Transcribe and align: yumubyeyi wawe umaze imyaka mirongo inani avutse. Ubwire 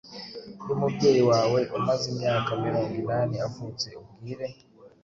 yumubyeyi 0.67 1.21
wawe 1.31 1.59
umaze 1.77 2.05
imyaka 2.13 2.49
mirongo 2.63 2.93
inani 3.01 3.35
avutse. 3.47 3.87
Ubwire 4.01 4.47